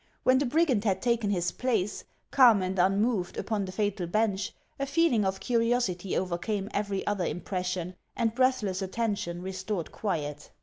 [0.23, 4.87] When the brigand had taken his place, calm and unmoved, upon the fatal bench, a
[4.87, 10.49] feeling of curiosity overcame every other impression, and breathless attention restored quiet.